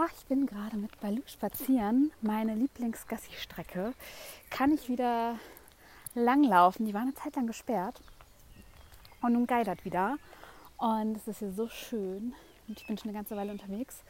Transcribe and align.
ach, 0.00 0.12
ich 0.16 0.26
bin 0.26 0.46
gerade 0.46 0.76
mit 0.76 1.00
Balu 1.00 1.22
spazieren, 1.26 2.12
meine 2.22 2.54
Lieblingsgassi-Strecke. 2.54 3.94
Kann 4.48 4.72
ich 4.72 4.88
wieder 4.88 5.36
langlaufen? 6.14 6.86
Die 6.86 6.94
war 6.94 7.00
eine 7.00 7.14
Zeit 7.14 7.34
lang 7.34 7.48
gesperrt 7.48 8.00
und 9.22 9.32
nun 9.32 9.48
geidert 9.48 9.84
wieder 9.84 10.16
und 10.76 11.16
es 11.16 11.26
ist 11.26 11.40
hier 11.40 11.50
so 11.50 11.68
schön 11.68 12.32
und 12.68 12.78
ich 12.78 12.86
bin 12.86 12.96
schon 12.96 13.08
eine 13.08 13.18
ganze 13.18 13.34
Weile 13.34 13.50
unterwegs 13.50 14.04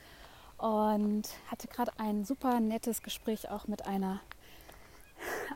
und 0.59 1.27
hatte 1.51 1.69
gerade 1.69 1.93
ein 1.97 2.27
super 2.27 2.61
nettes 2.61 3.03
Gespräch 3.03 3.49
auch 3.49 3.67
mit 3.67 3.87
einer 3.87 4.21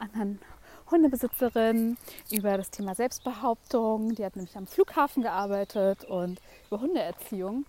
anderen 0.00 0.38
Hundebesitzerin 0.90 1.98
über 2.30 2.56
das 2.56 2.70
Thema 2.70 2.94
Selbstbehauptung. 2.94 4.14
Die 4.14 4.24
hat 4.24 4.36
nämlich 4.36 4.56
am 4.56 4.66
Flughafen 4.66 5.22
gearbeitet 5.22 6.04
und 6.04 6.40
über 6.68 6.80
Hundeerziehung. 6.80 7.66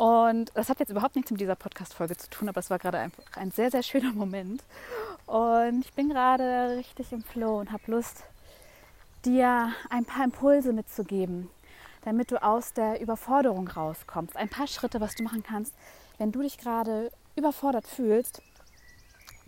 Und 0.00 0.50
das 0.54 0.70
hat 0.70 0.80
jetzt 0.80 0.88
überhaupt 0.88 1.14
nichts 1.14 1.30
mit 1.30 1.42
dieser 1.42 1.56
Podcast-Folge 1.56 2.16
zu 2.16 2.30
tun, 2.30 2.48
aber 2.48 2.58
es 2.58 2.70
war 2.70 2.78
gerade 2.78 2.96
ein, 2.96 3.12
ein 3.36 3.50
sehr, 3.50 3.70
sehr 3.70 3.82
schöner 3.82 4.14
Moment. 4.14 4.64
Und 5.26 5.84
ich 5.84 5.92
bin 5.92 6.08
gerade 6.08 6.78
richtig 6.78 7.12
im 7.12 7.22
Flow 7.22 7.60
und 7.60 7.70
habe 7.70 7.82
Lust, 7.88 8.24
dir 9.26 9.74
ein 9.90 10.06
paar 10.06 10.24
Impulse 10.24 10.72
mitzugeben, 10.72 11.50
damit 12.02 12.30
du 12.30 12.42
aus 12.42 12.72
der 12.72 12.98
Überforderung 13.02 13.68
rauskommst. 13.68 14.38
Ein 14.38 14.48
paar 14.48 14.66
Schritte, 14.66 15.02
was 15.02 15.16
du 15.16 15.22
machen 15.22 15.42
kannst, 15.42 15.74
wenn 16.16 16.32
du 16.32 16.40
dich 16.40 16.56
gerade 16.56 17.12
überfordert 17.36 17.86
fühlst. 17.86 18.40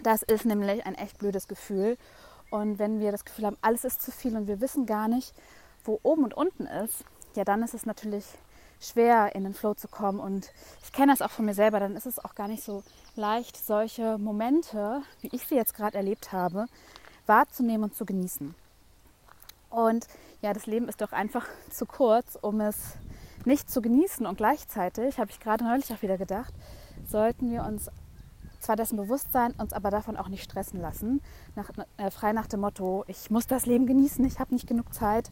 Das 0.02 0.20
ist 0.20 0.44
nämlich 0.44 0.84
ein 0.84 0.96
echt 0.96 1.16
blödes 1.16 1.48
Gefühl. 1.48 1.96
Und 2.50 2.78
wenn 2.78 3.00
wir 3.00 3.10
das 3.10 3.24
Gefühl 3.24 3.46
haben, 3.46 3.56
alles 3.62 3.86
ist 3.86 4.02
zu 4.02 4.10
viel 4.10 4.36
und 4.36 4.48
wir 4.48 4.60
wissen 4.60 4.84
gar 4.84 5.08
nicht, 5.08 5.32
wo 5.82 5.98
oben 6.02 6.24
und 6.24 6.34
unten 6.34 6.66
ist, 6.66 7.06
ja, 7.36 7.44
dann 7.44 7.62
ist 7.62 7.72
es 7.72 7.86
natürlich 7.86 8.26
schwer, 8.82 9.34
in 9.34 9.44
den 9.44 9.54
Flow 9.54 9.74
zu 9.74 9.88
kommen. 9.88 10.20
Und 10.20 10.50
ich 10.82 10.92
kenne 10.92 11.12
das 11.12 11.22
auch 11.22 11.30
von 11.30 11.44
mir 11.44 11.54
selber, 11.54 11.80
dann 11.80 11.96
ist 11.96 12.06
es 12.06 12.18
auch 12.18 12.34
gar 12.34 12.48
nicht 12.48 12.62
so 12.62 12.82
leicht, 13.14 13.56
solche 13.56 14.18
Momente, 14.18 15.02
wie 15.20 15.30
ich 15.32 15.46
sie 15.46 15.54
jetzt 15.54 15.74
gerade 15.74 15.96
erlebt 15.96 16.32
habe, 16.32 16.66
wahrzunehmen 17.26 17.84
und 17.84 17.94
zu 17.94 18.04
genießen. 18.04 18.54
Und 19.70 20.06
ja, 20.42 20.52
das 20.52 20.66
Leben 20.66 20.88
ist 20.88 21.00
doch 21.00 21.12
einfach 21.12 21.46
zu 21.70 21.86
kurz, 21.86 22.38
um 22.40 22.60
es 22.60 22.94
nicht 23.44 23.70
zu 23.70 23.80
genießen. 23.82 24.26
Und 24.26 24.36
gleichzeitig, 24.36 25.18
habe 25.18 25.30
ich 25.30 25.40
gerade 25.40 25.64
neulich 25.64 25.92
auch 25.92 26.02
wieder 26.02 26.18
gedacht, 26.18 26.52
sollten 27.06 27.50
wir 27.50 27.64
uns 27.64 27.90
zwar 28.62 28.76
dessen 28.76 28.96
bewusst 28.96 29.32
sein, 29.32 29.52
uns 29.58 29.72
aber 29.72 29.90
davon 29.90 30.16
auch 30.16 30.28
nicht 30.28 30.44
stressen 30.44 30.80
lassen. 30.80 31.20
Nach, 31.56 31.70
äh, 31.96 32.10
frei 32.10 32.32
nach 32.32 32.46
dem 32.46 32.60
Motto, 32.60 33.04
ich 33.08 33.30
muss 33.30 33.46
das 33.46 33.66
Leben 33.66 33.86
genießen, 33.86 34.24
ich 34.24 34.38
habe 34.38 34.54
nicht 34.54 34.68
genug 34.68 34.94
Zeit. 34.94 35.30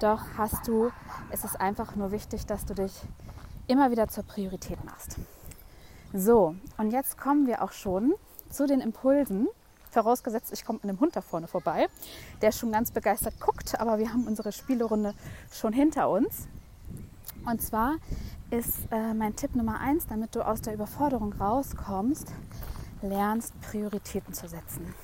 Doch 0.00 0.22
hast 0.36 0.66
du, 0.66 0.90
es 1.30 1.44
ist 1.44 1.60
einfach 1.60 1.94
nur 1.96 2.10
wichtig, 2.10 2.46
dass 2.46 2.64
du 2.64 2.74
dich 2.74 2.92
immer 3.66 3.90
wieder 3.90 4.08
zur 4.08 4.24
Priorität 4.24 4.84
machst. 4.84 5.16
So, 6.12 6.54
und 6.78 6.90
jetzt 6.92 7.18
kommen 7.18 7.46
wir 7.46 7.62
auch 7.62 7.72
schon 7.72 8.14
zu 8.50 8.66
den 8.66 8.80
Impulsen. 8.80 9.48
Vorausgesetzt, 9.90 10.52
ich 10.52 10.64
komme 10.64 10.80
mit 10.82 10.90
einem 10.90 11.00
Hund 11.00 11.14
da 11.14 11.20
vorne 11.20 11.46
vorbei, 11.46 11.88
der 12.42 12.50
schon 12.52 12.72
ganz 12.72 12.90
begeistert 12.90 13.38
guckt, 13.40 13.78
aber 13.80 13.98
wir 13.98 14.12
haben 14.12 14.26
unsere 14.26 14.50
Spielerunde 14.52 15.14
schon 15.52 15.72
hinter 15.72 16.10
uns. 16.10 16.48
Und 17.46 17.62
zwar 17.62 17.96
ist 18.50 18.90
äh, 18.90 19.14
mein 19.14 19.36
Tipp 19.36 19.54
Nummer 19.54 19.80
eins, 19.80 20.06
damit 20.06 20.34
du 20.34 20.46
aus 20.46 20.60
der 20.60 20.74
Überforderung 20.74 21.32
rauskommst, 21.32 22.32
lernst 23.02 23.60
Prioritäten 23.60 24.34
zu 24.34 24.48
setzen. 24.48 24.94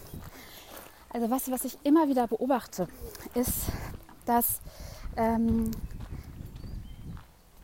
Also 1.13 1.31
was, 1.31 1.51
was 1.51 1.65
ich 1.65 1.79
immer 1.85 2.09
wieder 2.09 2.29
beobachte, 2.29 2.89
ist, 3.35 3.65
dass 4.27 4.61
ähm, 5.17 5.71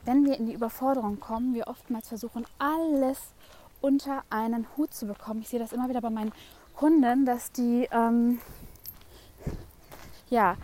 wenn 0.04 0.24
wir 0.24 0.38
in 0.38 0.46
die 0.46 0.54
Überforderung 0.54 1.18
kommen, 1.18 1.54
wir 1.54 1.66
oftmals 1.66 2.08
versuchen, 2.08 2.46
alles 2.58 3.18
unter 3.80 4.22
einen 4.30 4.66
Hut 4.76 4.94
zu 4.94 5.06
bekommen. 5.06 5.40
Ich 5.42 5.48
sehe 5.48 5.58
das 5.58 5.72
immer 5.72 5.88
wieder 5.88 6.00
bei 6.00 6.10
meinen 6.10 6.32
Kunden, 6.74 7.26
dass 7.26 7.52
die 7.52 7.88
ähm, 7.90 8.38
ja, 10.28 10.56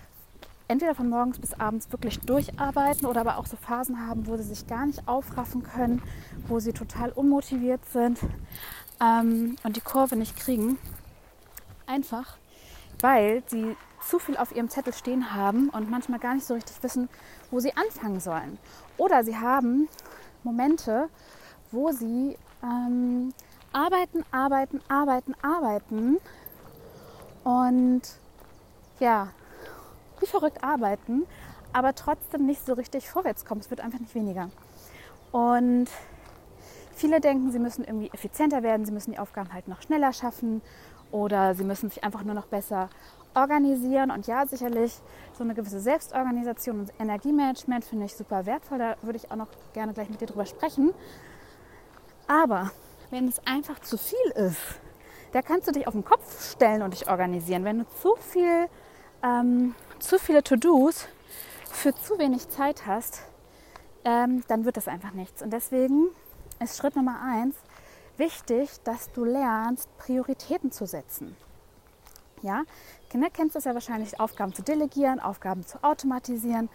entweder 0.69 0.95
von 0.95 1.09
morgens 1.09 1.39
bis 1.39 1.55
abends 1.55 1.91
wirklich 1.93 2.21
durcharbeiten 2.21 3.07
oder 3.07 3.21
aber 3.21 3.39
auch 3.39 3.47
so 3.47 3.57
Phasen 3.57 4.07
haben, 4.07 4.27
wo 4.27 4.37
sie 4.37 4.45
sich 4.45 4.67
gar 4.67 4.87
nicht 4.87 5.07
aufraffen 5.07 5.63
können, 5.63 6.03
wo 6.49 6.61
sie 6.61 6.73
total 6.73 7.11
unmotiviert 7.11 7.85
sind 7.87 8.19
ähm, 9.01 9.57
und 9.65 9.77
die 9.77 9.81
Kurve 9.81 10.17
nicht 10.17 10.37
kriegen. 10.37 10.79
Einfach, 11.87 12.39
weil 13.01 13.43
sie 13.49 13.77
zu 14.03 14.19
viel 14.19 14.37
auf 14.37 14.55
ihrem 14.55 14.69
Zettel 14.69 14.93
stehen 14.93 15.35
haben 15.35 15.69
und 15.71 15.91
manchmal 15.91 16.19
gar 16.19 16.35
nicht 16.35 16.47
so 16.47 16.55
richtig 16.55 16.83
wissen, 16.83 17.09
wo 17.51 17.61
sie 17.61 17.75
anfangen 17.77 18.21
sollen. 18.21 18.59
Oder 18.97 19.25
sie 19.25 19.37
haben 19.37 19.89
Momente, 20.43 21.09
wo 21.71 21.93
sie 21.93 22.37
ähm, 22.63 23.33
arbeiten, 23.73 24.25
arbeiten, 24.31 24.81
arbeiten, 24.89 25.35
arbeiten 25.43 26.19
und 27.45 28.03
ja, 29.01 29.29
wie 30.21 30.27
verrückt 30.27 30.63
arbeiten, 30.63 31.27
aber 31.73 31.95
trotzdem 31.95 32.47
nicht 32.47 32.65
so 32.65 32.75
richtig 32.75 33.09
vorwärts 33.09 33.45
kommen. 33.45 33.61
Es 33.61 33.71
wird 33.71 33.81
einfach 33.81 33.99
nicht 33.99 34.15
weniger. 34.15 34.51
Und 35.33 35.89
viele 36.95 37.21
denken, 37.21 37.51
sie 37.51 37.59
müssen 37.59 37.85
irgendwie 37.85 38.11
effizienter 38.13 38.63
werden, 38.63 38.85
sie 38.85 38.93
müssen 38.93 39.13
die 39.13 39.19
Aufgaben 39.19 39.53
halt 39.53 39.67
noch 39.69 39.83
schneller 39.83 40.13
schaffen 40.13 40.61
oder 41.13 41.55
sie 41.55 41.65
müssen 41.65 41.91
sich 41.91 42.03
einfach 42.03 42.25
nur 42.25 42.35
noch 42.35 42.47
besser 42.47 42.89
organisieren. 43.35 44.11
Und 44.11 44.27
ja, 44.27 44.47
sicherlich 44.47 45.01
so 45.37 45.45
eine 45.45 45.55
gewisse 45.55 45.81
Selbstorganisation 45.81 46.81
und 46.81 46.93
Energiemanagement 46.99 47.85
finde 47.85 48.07
ich 48.07 48.17
super 48.17 48.47
wertvoll. 48.47 48.79
Da 48.79 48.97
würde 49.03 49.19
ich 49.19 49.31
auch 49.31 49.37
noch 49.37 49.49
gerne 49.73 49.93
gleich 49.93 50.09
mit 50.09 50.21
dir 50.21 50.27
drüber 50.27 50.47
sprechen. 50.47 50.93
Aber 52.27 52.71
wenn 53.11 53.29
es 53.29 53.47
einfach 53.47 53.79
zu 53.81 53.97
viel 53.97 54.31
ist, 54.35 54.59
da 55.33 55.43
kannst 55.43 55.69
du 55.69 55.73
dich 55.73 55.87
auf 55.87 55.95
den 55.95 56.05
Kopf 56.05 56.53
stellen 56.53 56.83
und 56.83 56.93
dich 56.93 57.09
organisieren. 57.09 57.65
Wenn 57.65 57.81
du 57.81 57.87
zu 58.03 58.17
viel 58.17 58.69
ähm, 59.23 59.75
zu 59.99 60.19
viele 60.19 60.43
To-Dos 60.43 61.07
für 61.71 61.95
zu 61.95 62.19
wenig 62.19 62.49
Zeit 62.49 62.87
hast, 62.87 63.23
ähm, 64.05 64.43
dann 64.49 64.65
wird 64.65 64.77
das 64.77 64.89
einfach 64.89 65.13
nichts. 65.13 65.43
Und 65.43 65.53
deswegen 65.53 66.09
ist 66.61 66.77
Schritt 66.77 66.97
Nummer 66.97 67.21
eins 67.23 67.57
wichtig, 68.23 68.71
dass 68.85 69.11
du 69.13 69.25
lernst, 69.25 69.89
Prioritäten 69.99 70.71
zu 70.71 70.87
setzen. 70.87 71.37
Ja, 72.43 72.63
Kinder 73.11 73.29
kennst 73.31 73.57
das 73.57 73.65
ja 73.65 73.75
wahrscheinlich, 73.75 74.21
Aufgaben 74.21 74.55
zu 74.55 74.63
delegieren, 74.63 75.19
Aufgaben 75.19 75.67
zu 75.67 75.83
automatisieren, 75.83 76.69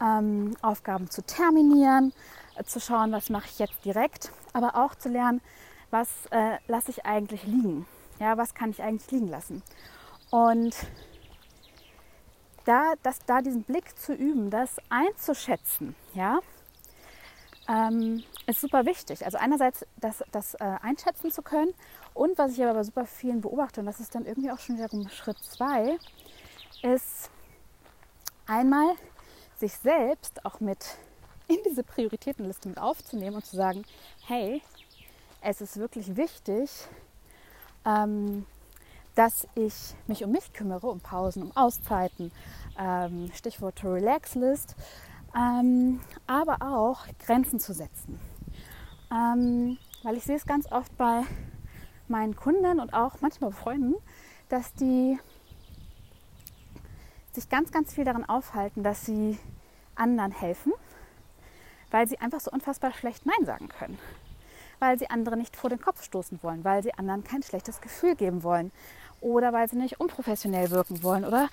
ähm, 0.00 0.56
Aufgaben 0.62 1.10
zu 1.10 1.22
terminieren, 1.22 2.12
äh, 2.56 2.62
zu 2.62 2.78
schauen, 2.80 3.10
was 3.12 3.30
mache 3.30 3.46
ich 3.46 3.58
jetzt 3.58 3.84
direkt, 3.84 4.30
aber 4.52 4.76
auch 4.76 4.94
zu 4.94 5.08
lernen, 5.08 5.40
was 5.90 6.08
äh, 6.30 6.58
lasse 6.68 6.90
ich 6.92 7.04
eigentlich 7.04 7.44
liegen. 7.44 7.86
Ja, 8.20 8.36
was 8.36 8.54
kann 8.54 8.70
ich 8.70 8.82
eigentlich 8.82 9.10
liegen 9.10 9.28
lassen? 9.28 9.62
Und 10.30 10.74
da, 12.64 12.94
das, 13.02 13.18
da 13.26 13.42
diesen 13.42 13.64
Blick 13.64 13.98
zu 13.98 14.12
üben, 14.12 14.50
das 14.50 14.76
einzuschätzen, 14.88 15.96
ja, 16.14 16.38
ähm, 17.68 18.22
ist 18.46 18.60
super 18.60 18.86
wichtig. 18.86 19.24
Also 19.24 19.38
einerseits 19.38 19.86
das, 20.00 20.22
das 20.32 20.54
äh, 20.54 20.76
einschätzen 20.82 21.30
zu 21.30 21.42
können. 21.42 21.74
Und 22.14 22.38
was 22.38 22.52
ich 22.52 22.62
aber 22.62 22.74
bei 22.74 22.82
super 22.82 23.06
vielen 23.06 23.40
beobachte, 23.40 23.80
und 23.80 23.86
das 23.86 24.00
ist 24.00 24.14
dann 24.14 24.24
irgendwie 24.24 24.50
auch 24.50 24.58
schon 24.58 24.78
wiederum 24.78 25.08
Schritt 25.08 25.38
zwei, 25.38 25.98
ist 26.82 27.30
einmal 28.46 28.94
sich 29.58 29.74
selbst 29.74 30.44
auch 30.44 30.60
mit 30.60 30.96
in 31.48 31.58
diese 31.64 31.82
Prioritätenliste 31.82 32.68
mit 32.68 32.78
aufzunehmen 32.78 33.36
und 33.36 33.46
zu 33.46 33.56
sagen, 33.56 33.84
hey, 34.26 34.62
es 35.40 35.60
ist 35.60 35.76
wirklich 35.76 36.16
wichtig, 36.16 36.70
ähm, 37.84 38.46
dass 39.14 39.48
ich 39.54 39.74
mich 40.06 40.24
um 40.24 40.32
mich 40.32 40.52
kümmere, 40.52 40.88
um 40.88 41.00
Pausen, 41.00 41.42
um 41.44 41.56
Auszeiten, 41.56 42.32
ähm, 42.78 43.30
Stichwort 43.32 43.82
Relax 43.82 44.34
List, 44.34 44.74
ähm, 45.36 46.00
aber 46.26 46.56
auch 46.62 47.06
Grenzen 47.24 47.60
zu 47.60 47.72
setzen. 47.72 48.18
Ähm, 49.12 49.78
weil 50.02 50.16
ich 50.16 50.24
sehe 50.24 50.36
es 50.36 50.46
ganz 50.46 50.70
oft 50.72 50.96
bei 50.96 51.22
meinen 52.08 52.34
Kunden 52.36 52.80
und 52.80 52.94
auch 52.94 53.20
manchmal 53.20 53.50
bei 53.50 53.56
Freunden, 53.56 53.94
dass 54.48 54.72
die 54.74 55.18
sich 57.32 57.48
ganz, 57.48 57.70
ganz 57.70 57.94
viel 57.94 58.04
daran 58.04 58.24
aufhalten, 58.24 58.82
dass 58.82 59.04
sie 59.04 59.38
anderen 59.94 60.32
helfen, 60.32 60.72
weil 61.90 62.06
sie 62.08 62.18
einfach 62.18 62.40
so 62.40 62.50
unfassbar 62.50 62.92
schlecht 62.92 63.26
Nein 63.26 63.44
sagen 63.44 63.68
können. 63.68 63.98
weil 64.78 64.98
sie 64.98 65.08
andere 65.10 65.36
nicht 65.36 65.56
vor 65.56 65.70
den 65.70 65.80
Kopf 65.80 66.02
stoßen 66.02 66.42
wollen, 66.42 66.64
weil 66.64 66.82
sie 66.82 66.92
anderen 66.94 67.24
kein 67.24 67.42
schlechtes 67.42 67.80
Gefühl 67.80 68.14
geben 68.14 68.42
wollen 68.42 68.72
oder 69.20 69.52
weil 69.52 69.68
sie 69.68 69.76
nicht 69.76 70.00
unprofessionell 70.00 70.70
wirken 70.70 71.02
wollen 71.02 71.24
oder 71.24 71.48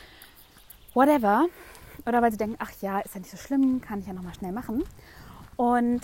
whatever. 0.94 1.46
Oder 2.06 2.22
weil 2.22 2.32
sie 2.32 2.38
denken, 2.38 2.58
ach 2.60 2.72
ja, 2.82 3.00
ist 3.00 3.16
ja 3.16 3.20
nicht 3.20 3.32
so 3.32 3.38
schlimm, 3.38 3.82
kann 3.82 4.00
ich 4.00 4.08
ja 4.08 4.14
nochmal 4.14 4.34
schnell 4.34 4.52
machen. 4.52 4.84
Und 5.56 6.02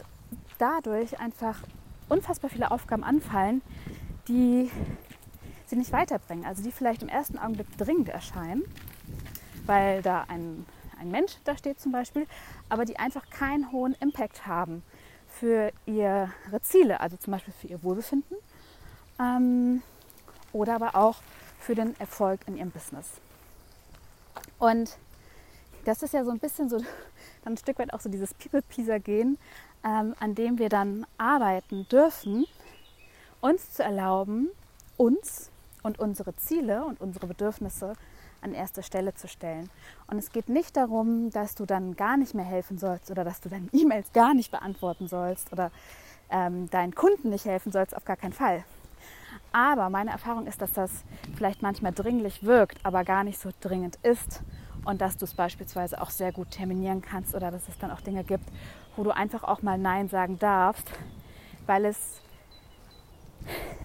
dadurch 0.58 1.20
einfach 1.20 1.62
unfassbar 2.08 2.50
viele 2.50 2.72
Aufgaben 2.72 3.04
anfallen, 3.04 3.62
die 4.28 4.72
sie 5.66 5.76
nicht 5.76 5.92
weiterbringen. 5.92 6.46
Also 6.46 6.64
die 6.64 6.72
vielleicht 6.72 7.02
im 7.04 7.10
ersten 7.10 7.38
Augenblick 7.38 7.78
dringend 7.78 8.10
erscheinen, 8.10 8.64
weil 9.66 10.02
da 10.02 10.26
ein, 10.28 10.66
ein 11.00 11.12
Mensch 11.12 11.34
da 11.44 11.58
steht 11.58 11.80
zum 11.80 11.92
Beispiel, 11.92 12.28
aber 12.70 12.86
die 12.86 12.98
einfach 12.98 13.30
keinen 13.30 13.72
hohen 13.72 13.96
Impact 14.00 14.48
haben 14.48 14.84
für 15.28 15.72
ihre 15.86 16.62
Ziele, 16.62 17.00
also 17.00 17.18
zum 17.18 17.32
Beispiel 17.32 17.54
für 17.54 17.68
ihr 17.68 17.84
Wohlbefinden 17.84 18.36
ähm, 19.20 19.82
oder 20.54 20.76
aber 20.76 20.96
auch 20.96 21.18
für 21.60 21.76
den 21.76 21.98
Erfolg 22.00 22.42
in 22.48 22.58
ihrem 22.58 22.72
Business. 22.72 23.08
Und 24.58 24.98
das 25.86 26.04
ist 26.04 26.14
ja 26.14 26.24
so 26.24 26.32
ein 26.32 26.40
bisschen 26.40 26.70
so 26.70 26.78
dann 27.44 27.54
ein 27.54 27.58
Stück 27.58 27.80
weit 27.80 27.94
auch 27.94 28.00
so 28.00 28.10
dieses 28.10 28.34
People-Pleaser-Gehen, 28.34 29.38
ähm, 29.84 30.16
an 30.20 30.36
dem 30.36 30.60
wir 30.60 30.70
dann 30.70 31.06
arbeiten 31.18 31.88
dürfen, 31.90 32.46
uns 33.42 33.74
zu 33.74 33.84
erlauben, 33.84 34.50
uns 34.98 35.50
und 35.84 36.00
unsere 36.00 36.36
Ziele 36.36 36.84
und 36.84 37.00
unsere 37.00 37.28
Bedürfnisse 37.28 37.94
an 38.42 38.54
erste 38.54 38.84
Stelle 38.84 39.14
zu 39.14 39.28
stellen. 39.28 39.70
Und 40.08 40.18
es 40.18 40.32
geht 40.32 40.50
nicht 40.50 40.78
darum, 40.78 41.30
dass 41.32 41.56
du 41.56 41.66
dann 41.66 41.96
gar 41.96 42.18
nicht 42.18 42.34
mehr 42.34 42.46
helfen 42.46 42.78
sollst 42.78 43.12
oder 43.12 43.24
dass 43.24 43.42
du 43.42 43.50
deine 43.50 43.68
E-Mails 43.74 44.12
gar 44.14 44.34
nicht 44.34 44.52
beantworten 44.52 45.08
sollst 45.08 45.52
oder 45.52 45.72
ähm, 46.30 46.70
deinen 46.70 46.96
Kunden 46.96 47.30
nicht 47.30 47.46
helfen 47.46 47.72
sollst, 47.72 47.96
auf 47.96 48.06
gar 48.06 48.18
keinen 48.18 48.34
Fall. 48.34 48.64
Aber 49.52 49.90
meine 49.90 50.12
Erfahrung 50.12 50.46
ist, 50.46 50.62
dass 50.62 50.74
das 50.74 50.92
vielleicht 51.36 51.62
manchmal 51.62 51.92
dringlich 51.92 52.44
wirkt, 52.44 52.86
aber 52.86 53.04
gar 53.04 53.24
nicht 53.24 53.40
so 53.40 53.50
dringend 53.62 53.98
ist 54.04 54.42
und 54.90 55.02
dass 55.02 55.18
du 55.18 55.26
es 55.26 55.36
beispielsweise 55.36 56.02
auch 56.02 56.10
sehr 56.10 56.32
gut 56.32 56.50
terminieren 56.50 57.02
kannst 57.02 57.36
oder 57.36 57.52
dass 57.52 57.68
es 57.68 57.78
dann 57.78 57.92
auch 57.92 58.02
Dinge 58.02 58.24
gibt, 58.24 58.46
wo 58.96 59.04
du 59.04 59.12
einfach 59.12 59.44
auch 59.44 59.62
mal 59.62 59.78
Nein 59.78 60.10
sagen 60.10 60.40
darfst, 60.40 60.90
weil 61.68 61.86
es 61.86 62.22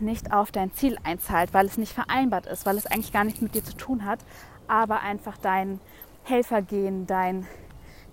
nicht 0.01 0.33
auf 0.33 0.51
dein 0.51 0.73
Ziel 0.73 0.97
einzahlt, 1.05 1.53
weil 1.53 1.67
es 1.67 1.77
nicht 1.77 1.93
vereinbart 1.93 2.47
ist, 2.47 2.65
weil 2.65 2.79
es 2.79 2.87
eigentlich 2.87 3.13
gar 3.13 3.25
nichts 3.25 3.43
mit 3.43 3.55
dir 3.55 3.63
zu 3.63 3.77
tun 3.77 4.07
hat, 4.07 4.21
aber 4.67 5.03
einfach 5.03 5.37
dein 5.37 5.79
Helfergehen, 6.25 7.07
dein, 7.07 7.47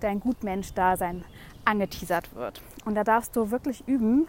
dein 0.00 0.20
Gutmensch-Dasein 0.20 1.24
angeteasert 1.64 2.34
wird. 2.34 2.60
Und 2.84 2.94
da 2.94 3.04
darfst 3.04 3.34
du 3.36 3.50
wirklich 3.50 3.88
üben, 3.88 4.28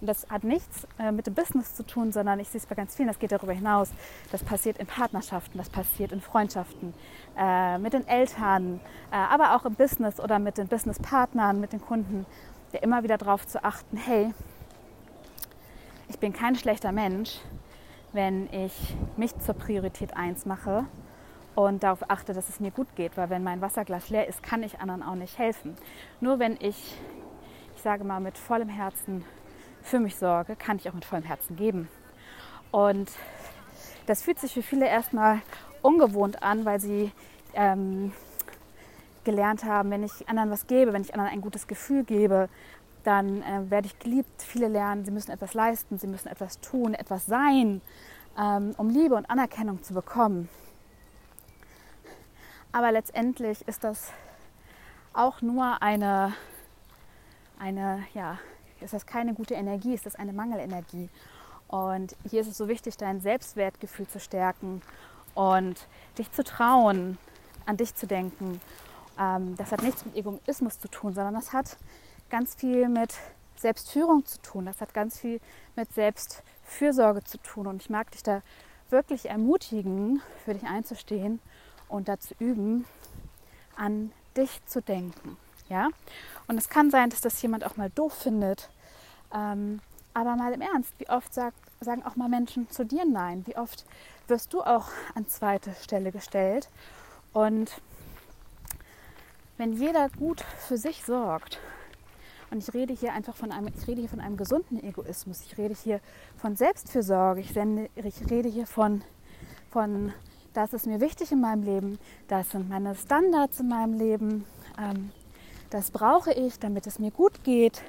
und 0.00 0.06
das 0.06 0.26
hat 0.30 0.44
nichts 0.44 0.86
äh, 0.98 1.12
mit 1.12 1.26
dem 1.26 1.34
Business 1.34 1.74
zu 1.74 1.84
tun, 1.84 2.10
sondern 2.10 2.40
ich 2.40 2.48
sehe 2.48 2.58
es 2.58 2.66
bei 2.66 2.74
ganz 2.74 2.96
vielen, 2.96 3.08
das 3.08 3.18
geht 3.18 3.32
darüber 3.32 3.52
hinaus. 3.52 3.90
Das 4.32 4.42
passiert 4.42 4.78
in 4.78 4.86
Partnerschaften, 4.86 5.58
das 5.58 5.68
passiert 5.68 6.12
in 6.12 6.20
Freundschaften, 6.20 6.94
äh, 7.38 7.78
mit 7.78 7.92
den 7.92 8.06
Eltern, 8.08 8.80
äh, 9.10 9.16
aber 9.16 9.54
auch 9.54 9.66
im 9.66 9.74
Business 9.74 10.18
oder 10.18 10.38
mit 10.38 10.56
den 10.56 10.68
Businesspartnern, 10.68 11.60
mit 11.60 11.72
den 11.72 11.82
Kunden, 11.82 12.24
der 12.72 12.82
immer 12.82 13.02
wieder 13.02 13.18
darauf 13.18 13.46
zu 13.46 13.62
achten, 13.62 13.96
hey, 13.96 14.32
ich 16.08 16.18
bin 16.18 16.32
kein 16.32 16.56
schlechter 16.56 16.92
Mensch, 16.92 17.38
wenn 18.12 18.48
ich 18.52 18.96
mich 19.16 19.38
zur 19.38 19.54
Priorität 19.54 20.16
1 20.16 20.46
mache 20.46 20.86
und 21.54 21.82
darauf 21.82 22.10
achte, 22.10 22.32
dass 22.32 22.48
es 22.48 22.58
mir 22.58 22.70
gut 22.70 22.88
geht, 22.96 23.16
weil 23.16 23.28
wenn 23.28 23.44
mein 23.44 23.60
Wasserglas 23.60 24.08
leer 24.08 24.26
ist, 24.26 24.42
kann 24.42 24.62
ich 24.62 24.80
anderen 24.80 25.02
auch 25.02 25.14
nicht 25.14 25.38
helfen. 25.38 25.76
Nur 26.20 26.38
wenn 26.38 26.54
ich, 26.54 26.96
ich 27.76 27.82
sage 27.82 28.02
mal, 28.02 28.20
mit 28.20 28.38
vollem 28.38 28.68
Herzen 28.68 29.24
für 29.82 30.00
mich 30.00 30.16
sorge, 30.16 30.56
kann 30.56 30.76
ich 30.76 30.88
auch 30.88 30.94
mit 30.94 31.04
vollem 31.04 31.24
Herzen 31.24 31.56
geben. 31.56 31.88
Und 32.70 33.10
das 34.06 34.22
fühlt 34.22 34.38
sich 34.38 34.54
für 34.54 34.62
viele 34.62 34.86
erstmal 34.86 35.40
ungewohnt 35.82 36.42
an, 36.42 36.64
weil 36.64 36.80
sie 36.80 37.12
ähm, 37.54 38.12
gelernt 39.24 39.64
haben, 39.64 39.90
wenn 39.90 40.02
ich 40.02 40.28
anderen 40.28 40.50
was 40.50 40.66
gebe, 40.66 40.92
wenn 40.92 41.02
ich 41.02 41.14
anderen 41.14 41.32
ein 41.32 41.40
gutes 41.40 41.66
Gefühl 41.66 42.04
gebe, 42.04 42.48
dann 43.04 43.42
äh, 43.42 43.70
werde 43.70 43.86
ich 43.86 43.98
geliebt. 43.98 44.42
Viele 44.42 44.68
lernen, 44.68 45.04
sie 45.04 45.10
müssen 45.10 45.30
etwas 45.30 45.54
leisten, 45.54 45.98
sie 45.98 46.06
müssen 46.06 46.28
etwas 46.28 46.60
tun, 46.60 46.94
etwas 46.94 47.26
sein, 47.26 47.80
ähm, 48.38 48.74
um 48.76 48.90
Liebe 48.90 49.14
und 49.14 49.28
Anerkennung 49.30 49.82
zu 49.82 49.94
bekommen. 49.94 50.48
Aber 52.72 52.92
letztendlich 52.92 53.66
ist 53.66 53.82
das 53.82 54.12
auch 55.12 55.42
nur 55.42 55.82
eine, 55.82 56.34
eine 57.58 58.04
ja, 58.14 58.38
ist 58.82 58.94
das 58.94 59.06
keine 59.06 59.34
gute 59.34 59.54
Energie, 59.54 59.94
ist 59.94 60.06
das 60.06 60.16
eine 60.16 60.32
Mangelenergie. 60.32 61.08
Und 61.68 62.16
hier 62.28 62.40
ist 62.40 62.48
es 62.48 62.56
so 62.56 62.68
wichtig, 62.68 62.96
dein 62.96 63.20
Selbstwertgefühl 63.20 64.08
zu 64.08 64.18
stärken 64.18 64.82
und 65.34 65.86
dich 66.18 66.30
zu 66.32 66.42
trauen, 66.42 67.18
an 67.66 67.76
dich 67.76 67.94
zu 67.94 68.06
denken. 68.06 68.60
Ähm, 69.18 69.54
das 69.56 69.70
hat 69.70 69.82
nichts 69.82 70.04
mit 70.04 70.16
Egoismus 70.16 70.80
zu 70.80 70.88
tun, 70.88 71.14
sondern 71.14 71.34
das 71.34 71.52
hat 71.52 71.76
ganz 72.28 72.54
viel 72.54 72.88
mit 72.88 73.14
Selbstführung 73.56 74.24
zu 74.24 74.40
tun. 74.40 74.66
Das 74.66 74.80
hat 74.80 74.94
ganz 74.94 75.18
viel 75.18 75.40
mit 75.76 75.92
Selbstfürsorge 75.92 77.22
zu 77.22 77.38
tun. 77.38 77.66
Und 77.66 77.82
ich 77.82 77.90
mag 77.90 78.10
dich 78.10 78.22
da 78.22 78.42
wirklich 78.88 79.28
ermutigen, 79.28 80.22
für 80.44 80.54
dich 80.54 80.64
einzustehen 80.64 81.40
und 81.88 82.08
dazu 82.08 82.34
üben, 82.38 82.86
an 83.76 84.12
dich 84.36 84.64
zu 84.66 84.80
denken. 84.82 85.36
Ja? 85.68 85.88
Und 86.50 86.58
es 86.58 86.68
kann 86.68 86.90
sein, 86.90 87.10
dass 87.10 87.20
das 87.20 87.40
jemand 87.42 87.64
auch 87.64 87.76
mal 87.76 87.90
doof 87.90 88.12
findet. 88.12 88.70
Ähm, 89.32 89.78
aber 90.14 90.34
mal 90.34 90.52
im 90.52 90.60
Ernst, 90.60 90.92
wie 90.98 91.08
oft 91.08 91.32
sagt, 91.32 91.56
sagen 91.80 92.02
auch 92.02 92.16
mal 92.16 92.28
Menschen 92.28 92.68
zu 92.70 92.84
dir 92.84 93.04
Nein? 93.04 93.46
Wie 93.46 93.56
oft 93.56 93.84
wirst 94.26 94.52
du 94.52 94.60
auch 94.60 94.88
an 95.14 95.28
zweite 95.28 95.72
Stelle 95.80 96.10
gestellt? 96.10 96.68
Und 97.32 97.70
wenn 99.58 99.74
jeder 99.74 100.08
gut 100.08 100.40
für 100.66 100.76
sich 100.76 101.04
sorgt, 101.04 101.60
und 102.50 102.58
ich 102.58 102.74
rede 102.74 102.94
hier 102.94 103.12
einfach 103.12 103.36
von 103.36 103.52
einem, 103.52 103.68
ich 103.68 103.86
rede 103.86 104.00
hier 104.00 104.10
von 104.10 104.18
einem 104.18 104.36
gesunden 104.36 104.82
Egoismus, 104.82 105.42
ich 105.42 105.56
rede 105.56 105.76
hier 105.80 106.00
von 106.36 106.56
Selbstfürsorge, 106.56 107.42
ich, 107.42 107.52
sende, 107.52 107.88
ich 107.94 108.28
rede 108.28 108.48
hier 108.48 108.66
von, 108.66 109.04
von, 109.70 110.12
das 110.52 110.72
ist 110.72 110.88
mir 110.88 111.00
wichtig 111.00 111.30
in 111.30 111.42
meinem 111.42 111.62
Leben, 111.62 112.00
das 112.26 112.50
sind 112.50 112.68
meine 112.68 112.96
Standards 112.96 113.60
in 113.60 113.68
meinem 113.68 113.96
Leben, 113.96 114.44
ähm, 114.76 115.12
das 115.70 115.90
brauche 115.90 116.32
ich, 116.32 116.58
damit 116.58 116.86
es 116.86 116.98
mir 116.98 117.10
gut 117.10 117.44
geht. 117.44 117.82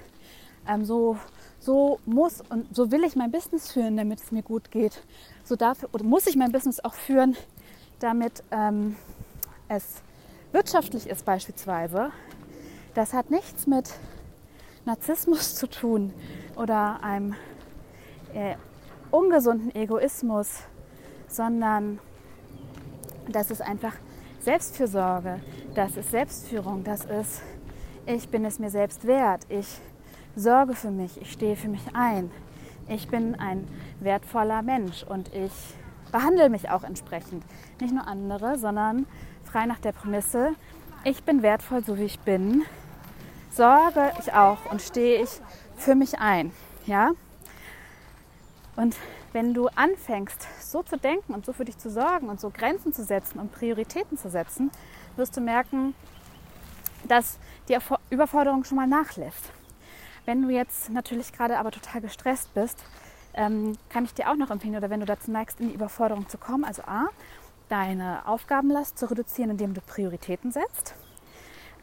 Ähm, 0.67 0.85
so, 0.85 1.17
so 1.59 1.99
muss 2.05 2.41
und 2.49 2.75
so 2.75 2.91
will 2.91 3.03
ich 3.03 3.15
mein 3.15 3.31
Business 3.31 3.71
führen, 3.71 3.97
damit 3.97 4.19
es 4.21 4.31
mir 4.31 4.43
gut 4.43 4.71
geht. 4.71 5.03
So 5.43 5.55
dafür 5.55 5.89
oder 5.91 6.03
muss 6.03 6.27
ich 6.27 6.35
mein 6.35 6.51
Business 6.51 6.79
auch 6.79 6.93
führen, 6.93 7.35
damit 7.99 8.43
ähm, 8.51 8.95
es 9.67 10.01
wirtschaftlich 10.51 11.07
ist 11.07 11.25
beispielsweise. 11.25 12.11
Das 12.93 13.13
hat 13.13 13.31
nichts 13.31 13.67
mit 13.67 13.89
Narzissmus 14.85 15.55
zu 15.55 15.67
tun 15.67 16.13
oder 16.55 17.03
einem 17.03 17.35
äh, 18.33 18.55
ungesunden 19.09 19.73
Egoismus, 19.75 20.61
sondern 21.27 21.99
das 23.29 23.49
ist 23.51 23.61
einfach 23.61 23.93
Selbstfürsorge, 24.39 25.39
das 25.75 25.97
ist 25.97 26.11
Selbstführung, 26.11 26.83
das 26.83 27.05
ist 27.05 27.41
ich 28.05 28.29
bin 28.29 28.45
es 28.45 28.59
mir 28.59 28.69
selbst 28.69 29.05
wert, 29.05 29.45
ich 29.49 29.79
sorge 30.35 30.73
für 30.73 30.91
mich, 30.91 31.21
ich 31.21 31.31
stehe 31.31 31.55
für 31.55 31.67
mich 31.67 31.81
ein, 31.93 32.31
ich 32.87 33.07
bin 33.07 33.35
ein 33.35 33.67
wertvoller 33.99 34.61
Mensch 34.61 35.03
und 35.03 35.33
ich 35.33 35.51
behandle 36.11 36.49
mich 36.49 36.69
auch 36.69 36.83
entsprechend. 36.83 37.43
Nicht 37.79 37.93
nur 37.93 38.07
andere, 38.07 38.57
sondern 38.57 39.05
frei 39.43 39.65
nach 39.65 39.79
der 39.79 39.91
Prämisse, 39.91 40.53
ich 41.03 41.23
bin 41.23 41.41
wertvoll, 41.41 41.83
so 41.83 41.97
wie 41.97 42.03
ich 42.03 42.19
bin, 42.19 42.63
sorge 43.49 44.11
ich 44.19 44.33
auch 44.33 44.71
und 44.71 44.81
stehe 44.81 45.21
ich 45.21 45.29
für 45.77 45.95
mich 45.95 46.19
ein. 46.19 46.51
Ja? 46.85 47.11
Und 48.75 48.95
wenn 49.33 49.53
du 49.53 49.67
anfängst, 49.67 50.47
so 50.59 50.83
zu 50.83 50.97
denken 50.97 51.33
und 51.33 51.45
so 51.45 51.53
für 51.53 51.65
dich 51.65 51.77
zu 51.77 51.89
sorgen 51.89 52.29
und 52.29 52.39
so 52.39 52.49
Grenzen 52.49 52.93
zu 52.93 53.03
setzen 53.03 53.39
und 53.39 53.51
Prioritäten 53.51 54.17
zu 54.17 54.29
setzen, 54.29 54.71
wirst 55.15 55.35
du 55.37 55.41
merken, 55.41 55.93
dass 57.07 57.39
die 57.67 57.77
Überforderung 58.09 58.63
schon 58.63 58.77
mal 58.77 58.87
nachlässt. 58.87 59.51
Wenn 60.25 60.43
du 60.43 60.49
jetzt 60.49 60.89
natürlich 60.89 61.33
gerade 61.33 61.57
aber 61.57 61.71
total 61.71 62.01
gestresst 62.01 62.53
bist, 62.53 62.83
ähm, 63.33 63.77
kann 63.89 64.05
ich 64.05 64.13
dir 64.13 64.29
auch 64.29 64.35
noch 64.35 64.51
empfehlen, 64.51 64.75
oder 64.75 64.89
wenn 64.89 64.99
du 64.99 65.05
dazu 65.05 65.31
neigst, 65.31 65.59
in 65.59 65.69
die 65.69 65.75
Überforderung 65.75 66.27
zu 66.27 66.37
kommen, 66.37 66.63
also 66.63 66.83
A, 66.83 67.07
deine 67.69 68.27
Aufgabenlast 68.27 68.97
zu 68.97 69.09
reduzieren, 69.09 69.51
indem 69.51 69.73
du 69.73 69.81
Prioritäten 69.81 70.51
setzt. 70.51 70.95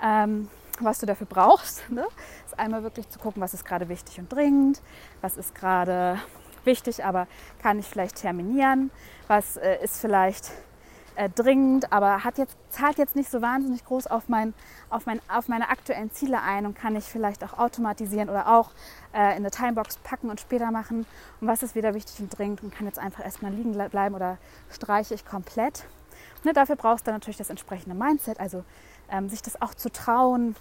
Ähm, 0.03 0.49
was 0.81 1.01
du 1.01 1.07
dafür 1.07 1.27
brauchst, 1.27 1.91
ne? 1.91 2.07
ist 2.45 2.59
einmal 2.59 2.83
wirklich 2.83 3.09
zu 3.09 3.19
gucken, 3.19 3.43
was 3.43 3.55
ist 3.55 3.65
gerade 3.65 3.89
wichtig 3.89 4.19
und 4.21 4.33
dringend, 4.33 4.81
was 5.21 5.37
ist 5.37 5.55
gerade 5.55 6.21
wichtig, 6.65 7.05
aber 7.05 7.27
kann 7.61 7.79
ich 7.79 7.87
vielleicht 7.87 8.17
terminieren, 8.17 8.91
was 9.27 9.57
äh, 9.57 9.83
ist 9.83 10.01
vielleicht 10.01 10.53
äh, 11.19 11.29
dringend, 11.29 11.93
aber 11.93 12.23
hat 12.23 12.39
jetzt, 12.39 12.57
zahlt 12.71 12.97
jetzt 12.97 13.17
nicht 13.17 13.29
so 13.29 13.43
wahnsinnig 13.43 13.85
groß 13.85 14.07
auf, 14.07 14.29
mein, 14.29 14.55
auf, 14.89 15.05
mein, 15.05 15.21
auf 15.29 15.49
meine 15.49 15.69
aktuellen 15.69 16.13
Ziele 16.13 16.41
ein 16.41 16.65
und 16.65 16.75
kann 16.77 16.95
ich 16.95 17.05
vielleicht 17.05 17.43
auch 17.43 17.59
automatisieren 17.59 18.31
oder 18.31 18.57
auch 18.57 18.71
äh, 19.13 19.33
in 19.33 19.39
eine 19.39 19.51
Timebox 19.51 19.97
packen 19.99 20.31
und 20.31 20.39
später 20.39 20.71
machen. 20.71 21.07
Und 21.41 21.49
was 21.49 21.65
ist 21.65 21.75
wieder 21.75 21.93
wichtig 21.95 22.21
und 22.21 22.39
dringend 22.39 22.63
und 22.63 22.73
kann 22.73 22.87
jetzt 22.87 23.01
einfach 23.01 23.25
erstmal 23.25 23.53
liegen 23.53 23.73
bleiben 23.73 24.15
oder 24.15 24.39
streiche 24.71 25.13
ich 25.15 25.27
komplett. 25.27 25.87
Ne, 26.45 26.53
dafür 26.53 26.77
brauchst 26.77 27.09
du 27.09 27.11
natürlich 27.11 27.37
das 27.37 27.51
entsprechende 27.51 27.97
Mindset, 27.97 28.39
also 28.39 28.63
ähm, 29.11 29.29
sich 29.29 29.43
das 29.43 29.61
auch 29.61 29.75
zu 29.75 29.91
trauen, 29.91 30.55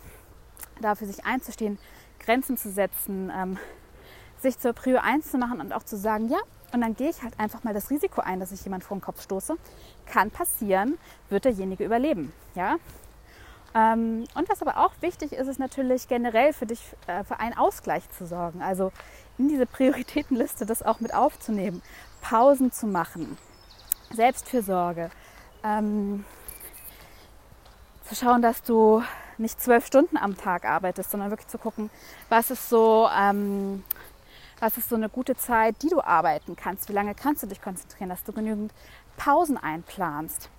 dafür 0.82 1.06
sich 1.06 1.24
einzustehen, 1.24 1.78
Grenzen 2.20 2.58
zu 2.58 2.72
setzen, 2.72 3.32
ähm, 3.32 3.60
sich 4.40 4.58
zur 4.58 4.74
Prio 4.74 4.98
1 4.98 5.30
zu 5.30 5.38
machen 5.38 5.62
und 5.62 5.72
auch 5.72 5.84
zu 5.84 5.98
sagen, 5.98 6.30
ja, 6.30 6.40
und 6.74 6.82
dann 6.82 6.96
gehe 6.96 7.10
ich 7.10 7.22
halt 7.24 7.40
einfach 7.40 7.64
mal 7.64 7.74
das 7.74 7.90
Risiko 7.90 8.22
ein, 8.22 8.40
dass 8.40 8.52
ich 8.52 8.64
jemand 8.64 8.84
vor 8.84 8.98
den 8.98 9.02
Kopf 9.02 9.22
stoße. 9.22 9.56
Kann 10.06 10.32
passieren, 10.32 10.98
wird 11.30 11.46
derjenige 11.46 11.86
überleben. 11.86 12.34
Ja? 12.56 12.78
Ähm, 13.74 14.26
und 14.36 14.50
was 14.50 14.62
aber 14.62 14.78
auch 14.78 14.94
wichtig 15.02 15.34
ist, 15.34 15.48
ist 15.48 15.60
natürlich 15.60 16.08
generell 16.08 16.54
für 16.54 16.66
dich 16.66 16.82
äh, 17.08 17.24
für 17.24 17.40
einen 17.40 17.58
Ausgleich 17.58 18.10
zu 18.10 18.26
sorgen. 18.26 18.62
Also 18.62 18.92
in 19.38 19.50
diese 19.50 19.66
Prioritätenliste 19.66 20.66
das 20.66 20.84
auch 20.84 21.00
mit 21.00 21.14
aufzunehmen, 21.14 21.82
Pausen 22.22 22.72
zu 22.72 22.88
machen, 22.88 23.38
Selbstfürsorge, 24.14 25.10
ähm, 25.64 26.26
zu 28.04 28.16
schauen, 28.16 28.42
dass 28.42 28.64
du 28.64 29.04
nicht 29.38 29.62
zwölf 29.62 29.86
Stunden 29.86 30.18
am 30.18 30.38
Tag 30.38 30.66
arbeitest, 30.66 31.12
sondern 31.12 31.30
wirklich 31.30 31.48
zu 31.48 31.58
gucken, 31.58 31.90
was 32.30 32.50
ist 32.50 32.70
so 32.70 33.08
ähm, 33.16 33.84
was 34.60 34.78
ist 34.78 34.90
so 34.90 34.96
eine 34.96 35.10
gute 35.10 35.36
Zeit, 35.36 35.82
die 35.84 35.90
du 35.90 36.02
arbeiten 36.02 36.56
kannst, 36.56 36.90
wie 36.90 36.94
lange 36.94 37.16
kannst 37.16 37.44
du 37.44 37.48
dich 37.48 37.62
konzentrieren, 37.62 38.10
dass 38.10 38.24
du 38.24 38.34
genügend 38.34 38.74
Pausen 39.18 39.58
einplanst 39.58 40.50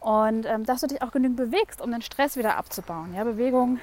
und 0.00 0.46
ähm, 0.46 0.64
dass 0.64 0.80
du 0.80 0.86
dich 0.86 1.02
auch 1.02 1.12
genügend 1.12 1.36
bewegst, 1.36 1.80
um 1.80 1.90
den 1.90 2.02
Stress 2.02 2.36
wieder 2.36 2.56
abzubauen. 2.56 3.14
Ja, 3.14 3.24
Bewegung 3.24 3.80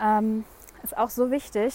ähm, 0.00 0.44
ist 0.82 0.96
auch 0.96 1.10
so 1.10 1.30
wichtig. 1.30 1.74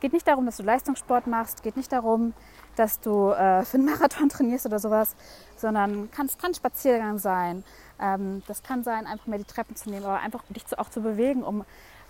Geht 0.00 0.12
nicht 0.12 0.26
darum, 0.26 0.46
dass 0.46 0.58
du 0.58 0.62
Leistungssport 0.62 1.26
machst, 1.26 1.62
geht 1.62 1.76
nicht 1.76 1.92
darum, 1.92 2.34
dass 2.76 3.00
du 3.00 3.30
äh, 3.30 3.64
für 3.64 3.76
einen 3.76 3.86
Marathon 3.86 4.28
trainierst 4.28 4.66
oder 4.66 4.78
sowas, 4.78 5.16
sondern 5.56 6.10
kann, 6.10 6.26
es 6.26 6.36
kann 6.38 6.54
Spaziergang 6.54 7.18
sein. 7.18 7.64
Ähm, 8.00 8.42
das 8.46 8.62
kann 8.62 8.82
sein, 8.82 9.06
einfach 9.06 9.26
mehr 9.26 9.38
die 9.38 9.44
Treppen 9.44 9.76
zu 9.76 9.90
nehmen, 9.90 10.04
aber 10.04 10.20
einfach 10.20 10.42
dich 10.48 10.66
zu, 10.66 10.78
auch 10.78 10.90
zu 10.90 11.00
bewegen, 11.00 11.42
um 11.42 11.64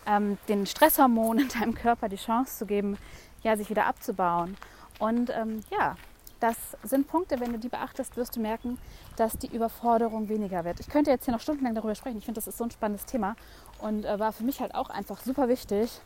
ähm, 0.06 0.38
den 0.48 0.66
Stresshormonen 0.66 1.44
in 1.44 1.60
deinem 1.60 1.74
Körper 1.74 2.08
die 2.08 2.16
Chance 2.16 2.58
zu 2.58 2.66
geben, 2.66 2.98
ja, 3.44 3.56
sich 3.56 3.70
wieder 3.70 3.86
abzubauen. 3.86 4.56
Und 4.98 5.30
ähm, 5.30 5.60
ja, 5.70 5.96
das 6.40 6.56
sind 6.82 7.06
Punkte, 7.06 7.40
wenn 7.40 7.52
du 7.52 7.58
die 7.58 7.68
beachtest, 7.68 8.16
wirst 8.16 8.36
du 8.36 8.40
merken, 8.40 8.78
dass 9.16 9.38
die 9.38 9.46
Überforderung 9.46 10.28
weniger 10.28 10.64
wird. 10.64 10.80
Ich 10.80 10.88
könnte 10.88 11.10
jetzt 11.10 11.24
hier 11.24 11.32
noch 11.32 11.40
stundenlang 11.40 11.74
darüber 11.74 11.94
sprechen. 11.94 12.18
Ich 12.18 12.24
finde, 12.24 12.38
das 12.38 12.48
ist 12.48 12.58
so 12.58 12.64
ein 12.64 12.70
spannendes 12.70 13.06
Thema 13.06 13.36
und 13.78 14.04
äh, 14.04 14.18
war 14.18 14.32
für 14.32 14.44
mich 14.44 14.60
halt 14.60 14.74
auch 14.74 14.90
einfach 14.90 15.20
super 15.20 15.48
wichtig, 15.48 16.00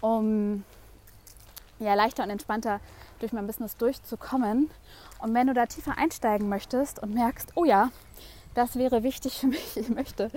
um 0.00 0.64
ja, 1.78 1.94
leichter 1.94 2.22
und 2.22 2.30
entspannter 2.30 2.80
durch 3.18 3.32
mein 3.32 3.46
Business 3.46 3.76
durchzukommen. 3.76 4.70
Und 5.20 5.34
wenn 5.34 5.46
du 5.46 5.54
da 5.54 5.66
tiefer 5.66 5.98
einsteigen 5.98 6.48
möchtest 6.48 7.02
und 7.02 7.14
merkst, 7.14 7.52
oh 7.54 7.64
ja, 7.64 7.90
das 8.54 8.76
wäre 8.76 9.02
wichtig 9.02 9.38
für 9.40 9.46
mich. 9.46 9.76
Ich 9.76 9.88
möchte 9.88 10.30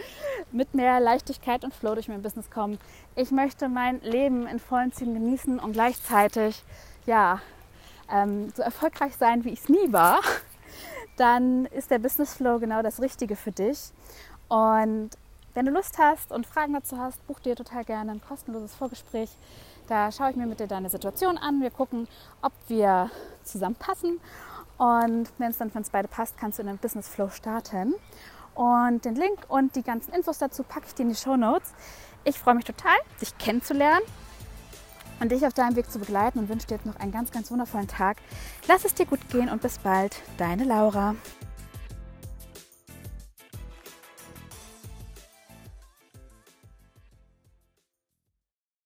mit 0.52 0.74
mehr 0.74 1.00
Leichtigkeit 1.00 1.64
und 1.64 1.74
Flow 1.74 1.94
durch 1.94 2.08
mein 2.08 2.22
Business 2.22 2.50
kommen. 2.50 2.80
Ich 3.16 3.32
möchte 3.32 3.70
mein 3.70 4.02
Leben 4.02 4.48
in 4.48 4.60
vollen 4.60 4.92
Zügen 4.92 5.14
genießen 5.14 5.60
und 5.60 5.74
gleichzeitig 5.74 6.64
ja, 7.06 7.42
ähm, 8.12 8.52
so 8.56 8.62
erfolgreich 8.62 9.16
sein, 9.18 9.44
wie 9.44 9.50
ich 9.50 9.62
es 9.62 9.70
nie 9.70 9.92
war. 9.92 10.22
Dann 11.18 11.66
ist 11.68 11.92
der 11.92 12.00
Business 12.00 12.34
Flow 12.34 12.60
genau 12.60 12.82
das 12.82 13.02
Richtige 13.02 13.36
für 13.36 13.52
dich. 13.52 13.92
Und 14.48 15.12
wenn 15.54 15.66
du 15.66 15.72
Lust 15.72 15.98
hast 15.98 16.32
und 16.32 16.46
Fragen 16.46 16.74
dazu 16.74 16.98
hast, 16.98 17.26
buch 17.28 17.40
dir 17.40 17.56
total 17.56 17.86
gerne 17.86 18.12
ein 18.12 18.22
kostenloses 18.22 18.76
Vorgespräch. 18.76 19.30
Da 19.88 20.12
schaue 20.12 20.32
ich 20.32 20.36
mir 20.36 20.48
mit 20.48 20.60
dir 20.60 20.68
deine 20.68 20.90
Situation 20.90 21.38
an. 21.38 21.62
Wir 21.62 21.72
gucken, 21.72 22.08
ob 22.42 22.52
wir 22.68 23.10
zusammenpassen 23.44 24.20
und 24.78 25.30
wenn 25.38 25.52
es 25.52 25.58
dann 25.58 25.72
für 25.72 25.78
uns 25.78 25.90
beide 25.90 26.08
passt, 26.08 26.38
kannst 26.38 26.60
du 26.60 26.64
in 26.64 26.68
den 26.68 26.78
Business 26.78 27.08
Flow 27.08 27.30
starten. 27.30 27.96
Und 28.54 29.04
den 29.06 29.16
Link 29.16 29.40
und 29.50 29.76
die 29.76 29.84
ganzen 29.84 30.14
Infos 30.14 30.38
dazu 30.38 30.64
packe 30.64 30.86
ich 30.88 30.96
dir 30.96 31.04
in 31.04 31.10
die 31.10 31.16
Show 31.16 31.36
Notes. 31.36 31.74
Ich 32.24 32.40
freue 32.40 32.56
mich 32.56 32.66
total, 32.66 32.96
dich 33.22 33.38
kennenzulernen 33.38 34.04
und 35.20 35.32
dich 35.32 35.46
auf 35.46 35.54
deinem 35.54 35.76
Weg 35.76 35.92
zu 35.92 36.00
begleiten 36.00 36.40
und 36.40 36.50
wünsche 36.50 36.68
dir 36.68 36.76
jetzt 36.76 36.86
noch 36.86 36.96
einen 36.98 37.12
ganz, 37.12 37.32
ganz 37.32 37.52
wundervollen 37.52 37.88
Tag. 37.88 38.18
Lass 38.68 38.86
es 38.86 38.94
dir 38.94 39.06
gut 39.06 39.30
gehen 39.30 39.50
und 39.50 39.62
bis 39.62 39.78
bald, 39.80 40.22
deine 40.38 40.64
Laura. 40.64 41.16